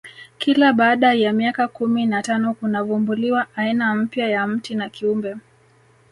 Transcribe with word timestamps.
kila 0.37 0.73
baada 0.73 1.13
ya 1.13 1.33
miaka 1.33 1.67
kumi 1.67 2.05
na 2.05 2.21
tano 2.23 2.53
kunavumbuliwa 2.53 3.47
aina 3.55 3.95
mpya 3.95 4.27
ya 4.29 4.47
mti 4.47 4.75
na 4.75 4.89
kiumbe 4.89 5.37